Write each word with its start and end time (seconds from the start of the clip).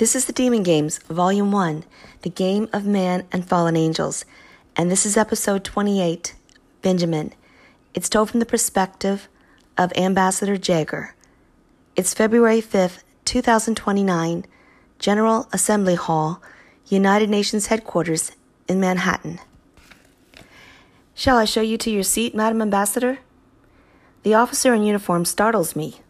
This 0.00 0.16
is 0.16 0.24
the 0.24 0.32
Demon 0.32 0.62
Games, 0.62 0.96
Volume 1.10 1.52
1, 1.52 1.84
The 2.22 2.30
Game 2.30 2.70
of 2.72 2.86
Man 2.86 3.26
and 3.30 3.46
Fallen 3.46 3.76
Angels, 3.76 4.24
and 4.74 4.90
this 4.90 5.04
is 5.04 5.14
episode 5.14 5.62
28, 5.62 6.34
Benjamin. 6.80 7.34
It's 7.92 8.08
told 8.08 8.30
from 8.30 8.40
the 8.40 8.46
perspective 8.46 9.28
of 9.76 9.92
Ambassador 9.94 10.56
Jagger. 10.56 11.14
It's 11.96 12.14
February 12.14 12.62
5th, 12.62 13.02
2029, 13.26 14.46
General 14.98 15.46
Assembly 15.52 15.96
Hall, 15.96 16.42
United 16.86 17.28
Nations 17.28 17.66
Headquarters 17.66 18.32
in 18.68 18.80
Manhattan. 18.80 19.38
Shall 21.14 21.36
I 21.36 21.44
show 21.44 21.60
you 21.60 21.76
to 21.76 21.90
your 21.90 22.04
seat, 22.04 22.34
Madam 22.34 22.62
Ambassador? 22.62 23.18
The 24.22 24.32
officer 24.32 24.72
in 24.72 24.82
uniform 24.82 25.26
startles 25.26 25.76
me. 25.76 26.00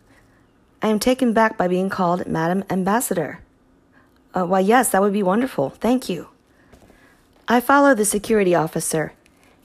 I 0.81 0.86
am 0.86 1.00
taken 1.00 1.32
back 1.32 1.59
by 1.59 1.67
being 1.67 1.89
called 1.89 2.29
Madam 2.29 2.63
Ambassador. 2.71 3.41
Uh, 4.34 4.44
why, 4.44 4.61
yes, 4.61 4.90
that 4.90 5.02
would 5.02 5.12
be 5.12 5.22
wonderful. 5.22 5.70
Thank 5.70 6.08
you. 6.08 6.29
I 7.48 7.61
follow 7.61 7.94
the 7.94 8.04
security 8.04 8.54
officer. 8.54 9.12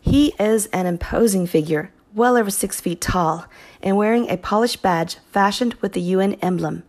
He 0.01 0.33
is 0.39 0.65
an 0.67 0.85
imposing 0.85 1.45
figure, 1.47 1.91
well 2.13 2.38
over 2.38 2.49
six 2.49 2.81
feet 2.81 3.01
tall, 3.01 3.45
and 3.83 3.97
wearing 3.97 4.29
a 4.29 4.38
polished 4.38 4.81
badge 4.81 5.17
fashioned 5.31 5.75
with 5.75 5.93
the 5.93 6.01
UN 6.01 6.33
emblem. 6.35 6.83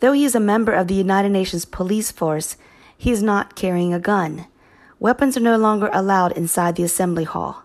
Though 0.00 0.12
he 0.12 0.24
is 0.24 0.34
a 0.34 0.40
member 0.40 0.72
of 0.72 0.88
the 0.88 0.94
United 0.94 1.30
Nations 1.30 1.64
police 1.64 2.10
force, 2.10 2.56
he 2.96 3.10
is 3.10 3.22
not 3.22 3.54
carrying 3.54 3.94
a 3.94 4.00
gun. 4.00 4.46
Weapons 4.98 5.36
are 5.36 5.40
no 5.40 5.56
longer 5.56 5.90
allowed 5.92 6.32
inside 6.32 6.76
the 6.76 6.82
assembly 6.82 7.24
hall. 7.24 7.62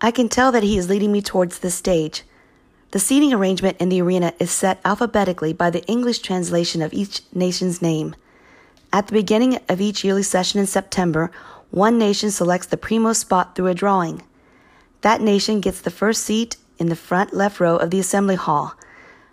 I 0.00 0.10
can 0.10 0.28
tell 0.28 0.52
that 0.52 0.62
he 0.62 0.76
is 0.76 0.88
leading 0.88 1.12
me 1.12 1.22
towards 1.22 1.60
the 1.60 1.70
stage. 1.70 2.24
The 2.92 2.98
seating 2.98 3.32
arrangement 3.32 3.78
in 3.80 3.88
the 3.88 4.02
arena 4.02 4.34
is 4.38 4.50
set 4.50 4.78
alphabetically 4.84 5.54
by 5.54 5.70
the 5.70 5.82
English 5.86 6.18
translation 6.18 6.82
of 6.82 6.92
each 6.92 7.22
nation's 7.32 7.80
name. 7.80 8.14
At 8.92 9.06
the 9.06 9.14
beginning 9.14 9.58
of 9.66 9.80
each 9.80 10.04
yearly 10.04 10.22
session 10.22 10.60
in 10.60 10.66
September, 10.66 11.30
one 11.70 11.96
nation 11.96 12.30
selects 12.30 12.66
the 12.66 12.76
primo 12.76 13.14
spot 13.14 13.56
through 13.56 13.68
a 13.68 13.74
drawing. 13.74 14.20
That 15.00 15.22
nation 15.22 15.62
gets 15.62 15.80
the 15.80 15.90
first 15.90 16.22
seat 16.22 16.58
in 16.78 16.88
the 16.88 16.94
front 16.94 17.32
left 17.32 17.60
row 17.60 17.76
of 17.76 17.90
the 17.90 17.98
assembly 17.98 18.34
hall. 18.34 18.74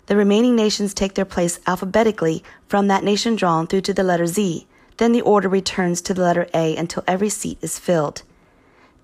The 0.06 0.16
remaining 0.16 0.56
nations 0.56 0.94
take 0.94 1.12
their 1.12 1.26
place 1.26 1.60
alphabetically 1.66 2.42
from 2.66 2.88
that 2.88 3.04
nation 3.04 3.36
drawn 3.36 3.66
through 3.66 3.82
to 3.82 3.92
the 3.92 4.02
letter 4.02 4.26
Z. 4.26 4.66
Then 4.96 5.12
the 5.12 5.20
order 5.20 5.50
returns 5.50 6.00
to 6.02 6.14
the 6.14 6.22
letter 6.22 6.48
A 6.54 6.76
until 6.76 7.04
every 7.06 7.28
seat 7.28 7.58
is 7.60 7.78
filled. 7.78 8.22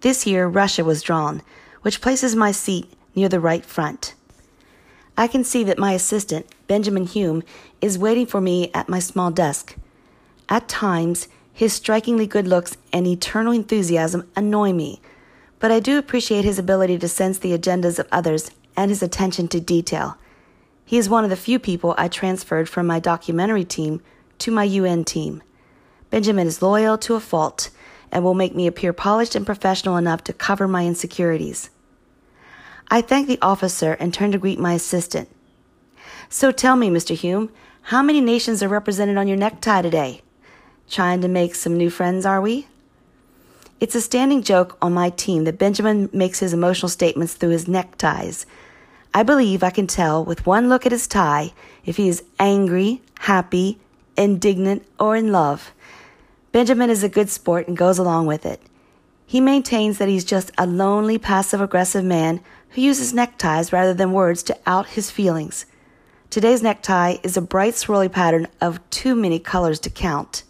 This 0.00 0.26
year, 0.26 0.48
Russia 0.48 0.82
was 0.82 1.02
drawn, 1.02 1.42
which 1.82 2.00
places 2.00 2.34
my 2.34 2.52
seat 2.52 2.90
near 3.14 3.28
the 3.28 3.38
right 3.38 3.62
front. 3.66 4.14
I 5.16 5.26
can 5.26 5.44
see 5.44 5.64
that 5.64 5.78
my 5.78 5.92
assistant, 5.92 6.46
Benjamin 6.66 7.06
Hume, 7.06 7.42
is 7.80 7.98
waiting 7.98 8.26
for 8.26 8.40
me 8.40 8.70
at 8.74 8.88
my 8.88 8.98
small 8.98 9.30
desk. 9.30 9.76
At 10.48 10.68
times, 10.68 11.28
his 11.52 11.72
strikingly 11.72 12.26
good 12.26 12.46
looks 12.46 12.76
and 12.92 13.06
eternal 13.06 13.52
enthusiasm 13.52 14.28
annoy 14.36 14.72
me, 14.72 15.00
but 15.58 15.72
I 15.72 15.80
do 15.80 15.98
appreciate 15.98 16.44
his 16.44 16.58
ability 16.58 16.98
to 16.98 17.08
sense 17.08 17.38
the 17.38 17.56
agendas 17.56 17.98
of 17.98 18.06
others 18.12 18.50
and 18.76 18.90
his 18.90 19.02
attention 19.02 19.48
to 19.48 19.60
detail. 19.60 20.18
He 20.84 20.98
is 20.98 21.08
one 21.08 21.24
of 21.24 21.30
the 21.30 21.36
few 21.36 21.58
people 21.58 21.94
I 21.96 22.08
transferred 22.08 22.68
from 22.68 22.86
my 22.86 23.00
documentary 23.00 23.64
team 23.64 24.02
to 24.38 24.50
my 24.50 24.64
UN 24.64 25.04
team. 25.04 25.42
Benjamin 26.10 26.46
is 26.46 26.62
loyal 26.62 26.98
to 26.98 27.14
a 27.14 27.20
fault 27.20 27.70
and 28.12 28.22
will 28.22 28.34
make 28.34 28.54
me 28.54 28.66
appear 28.66 28.92
polished 28.92 29.34
and 29.34 29.46
professional 29.46 29.96
enough 29.96 30.22
to 30.24 30.32
cover 30.32 30.68
my 30.68 30.86
insecurities. 30.86 31.70
I 32.88 33.00
thank 33.00 33.26
the 33.26 33.38
officer 33.42 33.92
and 33.94 34.14
turn 34.14 34.32
to 34.32 34.38
greet 34.38 34.58
my 34.58 34.74
assistant. 34.74 35.28
So 36.28 36.52
tell 36.52 36.76
me, 36.76 36.88
Mr. 36.88 37.14
Hume, 37.14 37.50
how 37.82 38.02
many 38.02 38.20
nations 38.20 38.62
are 38.62 38.68
represented 38.68 39.16
on 39.16 39.28
your 39.28 39.36
necktie 39.36 39.82
today? 39.82 40.22
Trying 40.88 41.20
to 41.22 41.28
make 41.28 41.54
some 41.54 41.76
new 41.76 41.90
friends, 41.90 42.24
are 42.24 42.40
we? 42.40 42.68
It's 43.80 43.94
a 43.94 44.00
standing 44.00 44.42
joke 44.42 44.78
on 44.80 44.94
my 44.94 45.10
team 45.10 45.44
that 45.44 45.58
Benjamin 45.58 46.08
makes 46.12 46.38
his 46.38 46.52
emotional 46.52 46.88
statements 46.88 47.34
through 47.34 47.50
his 47.50 47.68
neckties. 47.68 48.46
I 49.12 49.22
believe 49.22 49.62
I 49.62 49.70
can 49.70 49.86
tell 49.86 50.24
with 50.24 50.46
one 50.46 50.68
look 50.68 50.86
at 50.86 50.92
his 50.92 51.06
tie 51.06 51.52
if 51.84 51.96
he 51.96 52.08
is 52.08 52.22
angry, 52.38 53.02
happy, 53.20 53.78
indignant, 54.16 54.86
or 54.98 55.16
in 55.16 55.32
love. 55.32 55.72
Benjamin 56.52 56.88
is 56.88 57.02
a 57.02 57.08
good 57.08 57.28
sport 57.28 57.68
and 57.68 57.76
goes 57.76 57.98
along 57.98 58.26
with 58.26 58.46
it. 58.46 58.62
He 59.26 59.40
maintains 59.40 59.98
that 59.98 60.08
he's 60.08 60.24
just 60.24 60.52
a 60.56 60.66
lonely, 60.66 61.18
passive 61.18 61.60
aggressive 61.60 62.04
man 62.04 62.40
who 62.76 62.82
uses 62.82 63.14
neckties 63.14 63.72
rather 63.72 63.94
than 63.94 64.12
words 64.12 64.42
to 64.42 64.58
out 64.66 64.86
his 64.88 65.10
feelings. 65.10 65.64
Today's 66.28 66.62
necktie 66.62 67.16
is 67.22 67.34
a 67.34 67.40
bright 67.40 67.72
swirly 67.72 68.12
pattern 68.12 68.48
of 68.60 68.88
too 68.90 69.16
many 69.16 69.38
colors 69.38 69.80
to 69.80 69.90
count. 69.90 70.42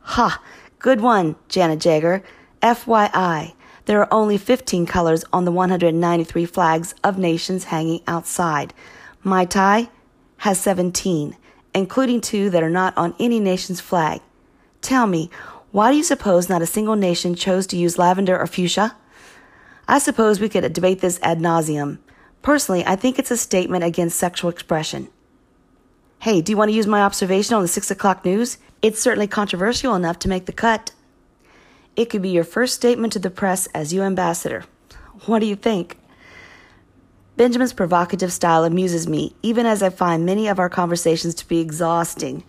Ha! 0.00 0.42
Good 0.78 1.02
one, 1.02 1.36
Janet 1.50 1.80
Jagger. 1.80 2.22
FYI, 2.62 3.52
there 3.84 4.00
are 4.00 4.08
only 4.10 4.38
15 4.38 4.86
colors 4.86 5.22
on 5.30 5.44
the 5.44 5.52
193 5.52 6.46
flags 6.46 6.94
of 7.04 7.18
nations 7.18 7.64
hanging 7.64 8.00
outside. 8.06 8.72
My 9.22 9.44
tie 9.44 9.90
has 10.38 10.58
17, 10.58 11.36
including 11.74 12.22
two 12.22 12.48
that 12.48 12.62
are 12.62 12.70
not 12.70 12.96
on 12.96 13.14
any 13.20 13.38
nation's 13.38 13.82
flag. 13.82 14.22
Tell 14.80 15.06
me, 15.06 15.28
why 15.72 15.90
do 15.90 15.98
you 15.98 16.04
suppose 16.04 16.48
not 16.48 16.62
a 16.62 16.66
single 16.66 16.96
nation 16.96 17.34
chose 17.34 17.66
to 17.66 17.76
use 17.76 17.98
lavender 17.98 18.38
or 18.38 18.46
fuchsia? 18.46 18.96
I 19.90 19.98
suppose 19.98 20.38
we 20.38 20.50
could 20.50 20.70
debate 20.74 21.00
this 21.00 21.18
ad 21.22 21.40
nauseum. 21.40 21.98
Personally, 22.42 22.84
I 22.86 22.94
think 22.94 23.18
it's 23.18 23.30
a 23.30 23.38
statement 23.38 23.84
against 23.84 24.18
sexual 24.18 24.50
expression. 24.50 25.08
Hey, 26.18 26.42
do 26.42 26.52
you 26.52 26.58
want 26.58 26.68
to 26.68 26.76
use 26.76 26.86
my 26.86 27.00
observation 27.00 27.54
on 27.54 27.62
the 27.62 27.68
6 27.68 27.90
o'clock 27.90 28.22
news? 28.22 28.58
It's 28.82 29.00
certainly 29.00 29.26
controversial 29.26 29.94
enough 29.94 30.18
to 30.20 30.28
make 30.28 30.44
the 30.44 30.52
cut. 30.52 30.92
It 31.96 32.10
could 32.10 32.20
be 32.20 32.28
your 32.28 32.44
first 32.44 32.74
statement 32.74 33.14
to 33.14 33.18
the 33.18 33.30
press 33.30 33.66
as 33.68 33.94
you 33.94 34.02
ambassador. 34.02 34.64
What 35.24 35.38
do 35.38 35.46
you 35.46 35.56
think? 35.56 35.96
Benjamin's 37.38 37.72
provocative 37.72 38.32
style 38.32 38.64
amuses 38.64 39.08
me, 39.08 39.34
even 39.42 39.64
as 39.64 39.82
I 39.82 39.88
find 39.88 40.26
many 40.26 40.48
of 40.48 40.58
our 40.58 40.68
conversations 40.68 41.34
to 41.36 41.48
be 41.48 41.60
exhausting. 41.60 42.44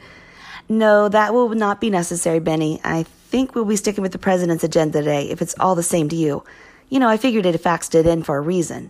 No, 0.67 1.07
that 1.07 1.33
will 1.33 1.49
not 1.49 1.79
be 1.79 1.89
necessary, 1.89 2.39
Benny. 2.39 2.81
I 2.83 3.03
think 3.03 3.55
we'll 3.55 3.65
be 3.65 3.75
sticking 3.77 4.01
with 4.01 4.11
the 4.11 4.19
president's 4.19 4.63
agenda 4.63 4.99
today, 4.99 5.29
if 5.29 5.41
it's 5.41 5.55
all 5.59 5.75
the 5.75 5.83
same 5.83 6.09
to 6.09 6.15
you. 6.15 6.43
You 6.89 6.99
know, 6.99 7.07
I 7.07 7.17
figured 7.17 7.45
it 7.45 7.61
faxed 7.61 7.93
it 7.93 8.07
in 8.07 8.23
for 8.23 8.37
a 8.37 8.41
reason. 8.41 8.89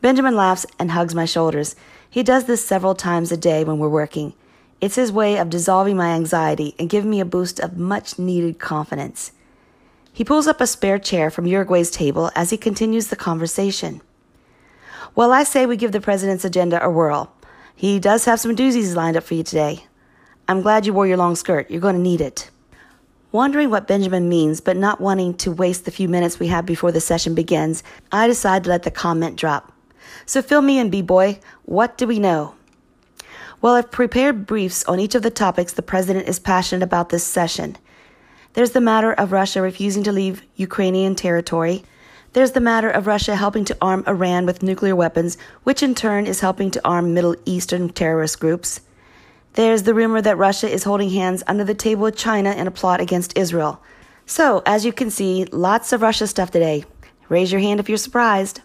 Benjamin 0.00 0.36
laughs 0.36 0.66
and 0.78 0.90
hugs 0.90 1.14
my 1.14 1.24
shoulders. 1.24 1.76
He 2.10 2.22
does 2.22 2.44
this 2.44 2.64
several 2.64 2.94
times 2.94 3.30
a 3.30 3.36
day 3.36 3.64
when 3.64 3.78
we're 3.78 3.88
working. 3.88 4.34
It's 4.80 4.96
his 4.96 5.12
way 5.12 5.38
of 5.38 5.50
dissolving 5.50 5.96
my 5.96 6.10
anxiety 6.10 6.74
and 6.78 6.90
giving 6.90 7.10
me 7.10 7.20
a 7.20 7.24
boost 7.24 7.60
of 7.60 7.76
much 7.76 8.18
needed 8.18 8.58
confidence. 8.58 9.32
He 10.12 10.24
pulls 10.24 10.48
up 10.48 10.60
a 10.60 10.66
spare 10.66 10.98
chair 10.98 11.30
from 11.30 11.46
Uruguay's 11.46 11.90
table 11.90 12.30
as 12.34 12.50
he 12.50 12.56
continues 12.56 13.06
the 13.06 13.16
conversation. 13.16 14.00
Well, 15.14 15.32
I 15.32 15.44
say 15.44 15.66
we 15.66 15.76
give 15.76 15.92
the 15.92 16.00
president's 16.00 16.44
agenda 16.44 16.84
a 16.84 16.90
whirl. 16.90 17.32
He 17.74 18.00
does 18.00 18.24
have 18.24 18.40
some 18.40 18.56
doozies 18.56 18.96
lined 18.96 19.16
up 19.16 19.24
for 19.24 19.34
you 19.34 19.44
today. 19.44 19.84
I'm 20.48 20.62
glad 20.62 20.86
you 20.86 20.92
wore 20.92 21.06
your 21.06 21.16
long 21.16 21.36
skirt. 21.36 21.70
You're 21.70 21.80
going 21.80 21.94
to 21.94 22.00
need 22.00 22.20
it. 22.20 22.50
Wondering 23.30 23.68
what 23.68 23.86
Benjamin 23.86 24.26
means, 24.26 24.62
but 24.62 24.76
not 24.76 25.02
wanting 25.02 25.34
to 25.34 25.52
waste 25.52 25.84
the 25.84 25.90
few 25.90 26.08
minutes 26.08 26.38
we 26.38 26.46
have 26.46 26.64
before 26.64 26.92
the 26.92 27.00
session 27.00 27.34
begins, 27.34 27.82
I 28.10 28.26
decide 28.26 28.64
to 28.64 28.70
let 28.70 28.84
the 28.84 28.90
comment 28.90 29.36
drop. 29.36 29.70
So 30.24 30.40
fill 30.40 30.62
me 30.62 30.78
in, 30.78 30.88
B-boy. 30.88 31.40
What 31.66 31.98
do 31.98 32.06
we 32.06 32.18
know? 32.18 32.54
Well, 33.60 33.74
I've 33.74 33.90
prepared 33.90 34.46
briefs 34.46 34.82
on 34.84 34.98
each 34.98 35.14
of 35.14 35.22
the 35.22 35.30
topics 35.30 35.74
the 35.74 35.82
president 35.82 36.26
is 36.26 36.38
passionate 36.38 36.82
about 36.82 37.10
this 37.10 37.24
session. 37.24 37.76
There's 38.54 38.70
the 38.70 38.80
matter 38.80 39.12
of 39.12 39.30
Russia 39.30 39.60
refusing 39.60 40.04
to 40.04 40.12
leave 40.12 40.42
Ukrainian 40.56 41.14
territory. 41.14 41.84
There's 42.32 42.52
the 42.52 42.60
matter 42.60 42.88
of 42.88 43.06
Russia 43.06 43.36
helping 43.36 43.66
to 43.66 43.76
arm 43.82 44.04
Iran 44.06 44.46
with 44.46 44.62
nuclear 44.62 44.96
weapons, 44.96 45.36
which 45.64 45.82
in 45.82 45.94
turn 45.94 46.26
is 46.26 46.40
helping 46.40 46.70
to 46.70 46.88
arm 46.88 47.12
Middle 47.12 47.36
Eastern 47.44 47.90
terrorist 47.90 48.40
groups. 48.40 48.80
There's 49.58 49.82
the 49.82 49.92
rumor 49.92 50.22
that 50.22 50.38
Russia 50.38 50.70
is 50.70 50.84
holding 50.84 51.10
hands 51.10 51.42
under 51.48 51.64
the 51.64 51.74
table 51.74 52.02
with 52.02 52.16
China 52.16 52.52
in 52.52 52.68
a 52.68 52.70
plot 52.70 53.00
against 53.00 53.36
Israel. 53.36 53.82
So, 54.24 54.62
as 54.64 54.84
you 54.84 54.92
can 54.92 55.10
see, 55.10 55.46
lots 55.46 55.92
of 55.92 56.00
Russia 56.00 56.28
stuff 56.28 56.52
today. 56.52 56.84
Raise 57.28 57.50
your 57.50 57.60
hand 57.60 57.80
if 57.80 57.88
you're 57.88 57.98
surprised. 57.98 58.60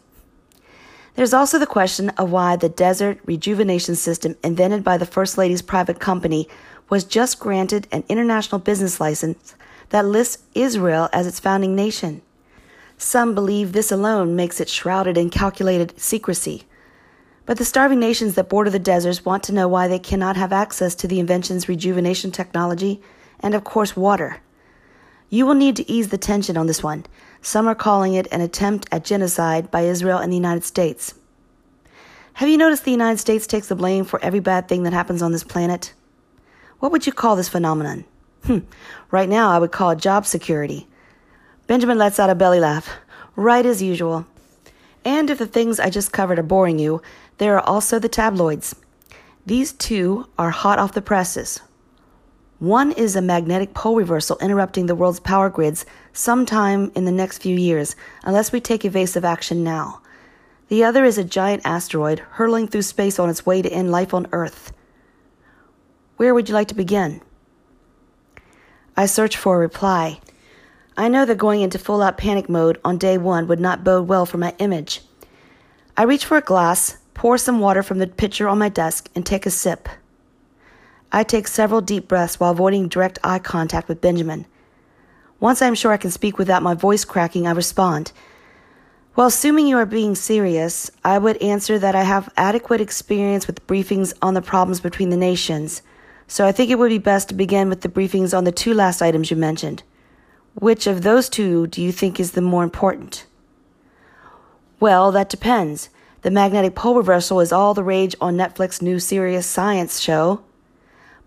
There's 1.15 1.33
also 1.33 1.57
the 1.57 1.65
question 1.65 2.09
of 2.09 2.29
why 2.29 2.57
the 2.57 2.69
desert 2.69 3.17
rejuvenation 3.25 3.95
system 3.95 4.35
invented 4.43 4.83
by 4.83 4.99
the 4.99 5.07
First 5.07 5.35
Lady's 5.35 5.63
private 5.63 5.99
company 5.99 6.47
was 6.89 7.05
just 7.05 7.39
granted 7.39 7.87
an 7.91 8.03
international 8.07 8.59
business 8.59 8.99
license 8.99 9.55
that 9.89 10.05
lists 10.05 10.43
Israel 10.53 11.09
as 11.11 11.25
its 11.25 11.39
founding 11.39 11.75
nation. 11.75 12.21
Some 12.99 13.33
believe 13.33 13.71
this 13.71 13.91
alone 13.91 14.35
makes 14.35 14.61
it 14.61 14.69
shrouded 14.69 15.17
in 15.17 15.31
calculated 15.31 15.99
secrecy. 15.99 16.65
But 17.45 17.57
the 17.57 17.65
starving 17.65 17.99
nations 17.99 18.35
that 18.35 18.49
border 18.49 18.69
the 18.69 18.79
deserts 18.79 19.25
want 19.25 19.43
to 19.43 19.53
know 19.53 19.67
why 19.67 19.87
they 19.87 19.99
cannot 19.99 20.37
have 20.37 20.53
access 20.53 20.95
to 20.95 21.07
the 21.07 21.19
invention's 21.19 21.67
rejuvenation 21.67 22.31
technology 22.31 23.01
and, 23.39 23.53
of 23.53 23.63
course, 23.63 23.97
water. 23.97 24.41
You 25.29 25.45
will 25.45 25.55
need 25.55 25.75
to 25.77 25.91
ease 25.91 26.09
the 26.09 26.17
tension 26.17 26.55
on 26.55 26.67
this 26.67 26.83
one. 26.83 27.05
Some 27.41 27.67
are 27.67 27.75
calling 27.75 28.13
it 28.13 28.27
an 28.31 28.39
attempt 28.39 28.87
at 28.91 29.03
genocide 29.03 29.69
by 29.71 29.81
Israel 29.81 30.19
and 30.19 30.31
the 30.31 30.37
United 30.37 30.63
States. 30.63 31.15
Have 32.33 32.49
you 32.49 32.57
noticed 32.57 32.85
the 32.85 32.91
United 32.91 33.19
States 33.19 33.45
takes 33.45 33.67
the 33.67 33.75
blame 33.75 34.05
for 34.05 34.23
every 34.23 34.39
bad 34.39 34.67
thing 34.67 34.83
that 34.83 34.93
happens 34.93 35.21
on 35.21 35.33
this 35.33 35.43
planet? 35.43 35.93
What 36.79 36.91
would 36.91 37.05
you 37.05 37.13
call 37.13 37.35
this 37.35 37.49
phenomenon? 37.49 38.05
Hmm. 38.45 38.59
Right 39.11 39.29
now, 39.29 39.51
I 39.51 39.59
would 39.59 39.71
call 39.71 39.91
it 39.91 39.99
job 39.99 40.25
security. 40.25 40.87
Benjamin 41.67 41.97
lets 41.97 42.19
out 42.19 42.29
a 42.29 42.35
belly 42.35 42.59
laugh. 42.59 42.89
Right 43.35 43.65
as 43.65 43.81
usual. 43.81 44.25
And 45.05 45.29
if 45.29 45.37
the 45.37 45.47
things 45.47 45.79
I 45.79 45.89
just 45.89 46.13
covered 46.13 46.39
are 46.39 46.43
boring 46.43 46.79
you, 46.79 47.01
there 47.37 47.55
are 47.57 47.67
also 47.67 47.99
the 47.99 48.09
tabloids. 48.09 48.75
These 49.45 49.73
two 49.73 50.27
are 50.37 50.51
hot 50.51 50.79
off 50.79 50.93
the 50.93 51.01
presses. 51.01 51.59
One 52.59 52.93
is 52.93 53.17
a 53.17 53.21
magnetic 53.21 53.73
pole 53.73 53.97
reversal 53.97 54.37
interrupting 54.39 54.85
the 54.85 54.95
world's 54.95 55.19
power 55.19 55.49
grids 55.49 55.85
sometime 56.13 56.93
in 56.95 57.03
the 57.03 57.11
next 57.11 57.39
few 57.39 57.57
years, 57.57 57.97
unless 58.23 58.53
we 58.53 58.61
take 58.61 58.85
evasive 58.85 59.25
action 59.25 59.65
now. 59.65 60.01
The 60.69 60.85
other 60.85 61.03
is 61.03 61.17
a 61.17 61.25
giant 61.25 61.63
asteroid 61.65 62.19
hurtling 62.19 62.69
through 62.69 62.83
space 62.83 63.19
on 63.19 63.29
its 63.29 63.45
way 63.45 63.61
to 63.61 63.69
end 63.69 63.91
life 63.91 64.13
on 64.13 64.27
Earth. 64.31 64.71
Where 66.15 66.33
would 66.33 66.47
you 66.47 66.55
like 66.55 66.69
to 66.69 66.75
begin? 66.75 67.21
I 68.95 69.07
search 69.07 69.35
for 69.35 69.55
a 69.55 69.59
reply. 69.59 70.21
I 70.95 71.07
know 71.07 71.25
that 71.25 71.39
going 71.39 71.61
into 71.61 71.79
full 71.79 72.03
out 72.03 72.17
panic 72.17 72.47
mode 72.47 72.79
on 72.85 72.97
day 72.97 73.17
one 73.17 73.47
would 73.47 73.59
not 73.59 73.83
bode 73.83 74.07
well 74.07 74.27
for 74.27 74.37
my 74.37 74.53
image. 74.59 75.01
I 75.97 76.03
reach 76.03 76.25
for 76.25 76.37
a 76.37 76.41
glass, 76.41 76.97
pour 77.13 77.37
some 77.37 77.59
water 77.59 77.81
from 77.81 77.97
the 77.97 78.07
pitcher 78.07 78.47
on 78.47 78.59
my 78.59 78.69
desk, 78.69 79.09
and 79.15 79.25
take 79.25 79.45
a 79.45 79.49
sip. 79.49 79.89
I 81.11 81.23
take 81.23 81.47
several 81.47 81.81
deep 81.81 82.07
breaths 82.07 82.39
while 82.39 82.51
avoiding 82.51 82.87
direct 82.87 83.17
eye 83.23 83.39
contact 83.39 83.87
with 83.87 84.01
Benjamin. 84.01 84.45
Once 85.39 85.61
I 85.61 85.67
am 85.67 85.75
sure 85.75 85.91
I 85.91 85.97
can 85.97 86.11
speak 86.11 86.37
without 86.37 86.63
my 86.63 86.73
voice 86.73 87.05
cracking, 87.05 87.47
I 87.47 87.51
respond. 87.51 88.11
Well, 89.15 89.27
assuming 89.27 89.67
you 89.67 89.77
are 89.77 89.85
being 89.85 90.15
serious, 90.15 90.89
I 91.03 91.17
would 91.17 91.37
answer 91.37 91.77
that 91.77 91.95
I 91.95 92.03
have 92.03 92.33
adequate 92.37 92.81
experience 92.81 93.45
with 93.45 93.65
briefings 93.67 94.13
on 94.21 94.33
the 94.33 94.41
problems 94.41 94.79
between 94.79 95.09
the 95.09 95.17
nations, 95.17 95.81
so 96.27 96.47
I 96.47 96.51
think 96.51 96.71
it 96.71 96.79
would 96.79 96.89
be 96.89 96.97
best 96.97 97.29
to 97.29 97.35
begin 97.35 97.69
with 97.69 97.81
the 97.81 97.89
briefings 97.89 98.35
on 98.35 98.43
the 98.43 98.51
two 98.51 98.73
last 98.73 99.01
items 99.01 99.29
you 99.29 99.37
mentioned. 99.37 99.83
Which 100.55 100.87
of 100.87 101.01
those 101.01 101.29
two 101.29 101.67
do 101.67 101.81
you 101.81 101.91
think 101.91 102.19
is 102.19 102.31
the 102.31 102.41
more 102.41 102.63
important? 102.63 103.25
Well, 104.79 105.11
that 105.11 105.29
depends. 105.29 105.89
The 106.21 106.31
magnetic 106.31 106.75
pole 106.75 106.95
reversal 106.95 107.39
is 107.39 107.51
all 107.51 107.73
the 107.73 107.83
rage 107.83 108.15
on 108.21 108.37
Netflix 108.37 108.81
new 108.81 108.99
serious 108.99 109.45
science 109.45 109.99
show. 109.99 110.43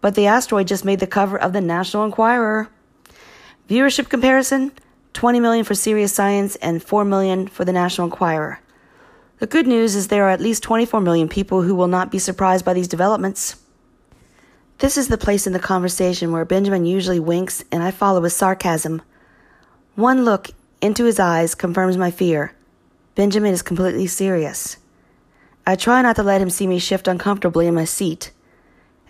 But 0.00 0.14
the 0.14 0.26
asteroid 0.26 0.68
just 0.68 0.84
made 0.84 1.00
the 1.00 1.06
cover 1.06 1.36
of 1.36 1.52
the 1.52 1.60
National 1.60 2.04
Enquirer. 2.04 2.68
Viewership 3.68 4.08
comparison 4.08 4.72
20 5.12 5.40
million 5.40 5.64
for 5.64 5.74
serious 5.74 6.12
science 6.12 6.56
and 6.56 6.82
4 6.82 7.04
million 7.04 7.48
for 7.48 7.64
the 7.64 7.72
National 7.72 8.04
Enquirer. 8.06 8.60
The 9.38 9.46
good 9.46 9.66
news 9.66 9.94
is 9.94 10.08
there 10.08 10.24
are 10.24 10.30
at 10.30 10.40
least 10.40 10.62
24 10.62 11.00
million 11.00 11.28
people 11.28 11.62
who 11.62 11.74
will 11.74 11.88
not 11.88 12.10
be 12.10 12.18
surprised 12.18 12.64
by 12.64 12.74
these 12.74 12.88
developments. 12.88 13.56
This 14.78 14.96
is 14.98 15.08
the 15.08 15.18
place 15.18 15.46
in 15.46 15.54
the 15.54 15.58
conversation 15.58 16.32
where 16.32 16.44
Benjamin 16.44 16.84
usually 16.84 17.18
winks 17.18 17.64
and 17.72 17.82
I 17.82 17.90
follow 17.90 18.20
with 18.20 18.34
sarcasm. 18.34 19.02
One 19.96 20.26
look 20.26 20.50
into 20.82 21.04
his 21.04 21.18
eyes 21.18 21.54
confirms 21.54 21.96
my 21.96 22.10
fear. 22.10 22.52
Benjamin 23.14 23.54
is 23.54 23.62
completely 23.62 24.06
serious. 24.06 24.76
I 25.66 25.74
try 25.74 26.02
not 26.02 26.16
to 26.16 26.22
let 26.22 26.42
him 26.42 26.50
see 26.50 26.66
me 26.66 26.78
shift 26.78 27.08
uncomfortably 27.08 27.66
in 27.66 27.74
my 27.74 27.86
seat. 27.86 28.30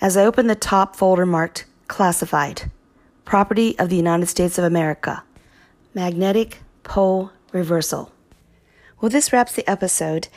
As 0.01 0.17
I 0.17 0.25
open 0.25 0.47
the 0.47 0.55
top 0.55 0.95
folder 0.95 1.27
marked 1.27 1.67
Classified, 1.89 2.71
Property 3.25 3.77
of 3.81 3.89
the 3.89 3.97
United 3.97 4.27
States 4.27 4.59
of 4.59 4.65
America, 4.65 5.25
Magnetic 5.93 6.59
Pole 6.85 7.33
Reversal. 7.51 8.13
Well, 9.01 9.11
this 9.11 9.33
wraps 9.33 9.55
the 9.55 9.69
episode. 9.69 10.29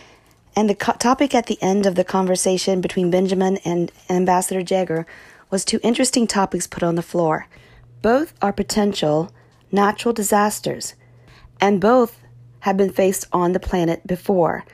And 0.55 0.67
the 0.67 0.73
co- 0.73 0.93
topic 0.93 1.35
at 1.35 1.45
the 1.45 1.61
end 1.61 1.85
of 1.85 1.93
the 1.93 2.03
conversation 2.03 2.81
between 2.81 3.11
Benjamin 3.11 3.57
and 3.57 3.91
Ambassador 4.09 4.63
Jagger 4.63 5.05
was 5.51 5.63
two 5.63 5.79
interesting 5.83 6.25
topics 6.25 6.65
put 6.65 6.81
on 6.81 6.95
the 6.95 7.03
floor. 7.03 7.47
Both 8.01 8.33
are 8.41 8.51
potential 8.51 9.31
natural 9.71 10.13
disasters, 10.13 10.95
and 11.61 11.81
both 11.81 12.19
have 12.61 12.77
been 12.77 12.91
faced 12.91 13.25
on 13.31 13.53
the 13.53 13.59
planet 13.59 14.05
before. 14.05 14.65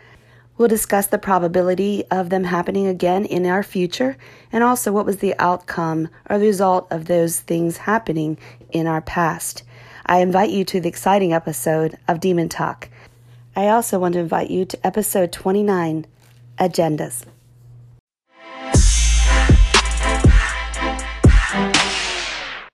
We'll 0.57 0.67
discuss 0.69 1.07
the 1.07 1.17
probability 1.17 2.05
of 2.09 2.29
them 2.29 2.45
happening 2.45 2.87
again 2.87 3.25
in 3.25 3.45
our 3.45 3.61
future 3.61 4.15
and 4.53 4.63
also 4.63 4.91
what 4.91 5.05
was 5.05 5.17
the 5.17 5.35
outcome 5.37 6.07
or 6.29 6.39
the 6.39 6.45
result 6.45 6.87
of 6.91 7.05
those 7.05 7.41
things 7.41 7.77
happening 7.77 8.37
in 8.71 8.87
our 8.87 9.01
past. 9.01 9.63
I 10.05 10.19
invite 10.19 10.51
you 10.51 10.63
to 10.65 10.79
the 10.79 10.87
exciting 10.87 11.33
episode 11.33 11.97
of 12.07 12.21
Demon 12.21 12.47
Talk. 12.47 12.89
I 13.55 13.67
also 13.67 13.99
want 13.99 14.13
to 14.13 14.19
invite 14.19 14.49
you 14.49 14.63
to 14.65 14.87
episode 14.87 15.31
29 15.33 16.05
Agendas. 16.57 17.25